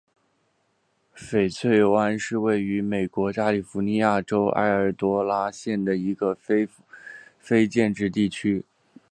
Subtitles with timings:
[1.15, 6.35] 翡翠湾是位于美国加利福尼亚州埃尔多拉多县的一个
[7.43, 8.65] 非建制地区。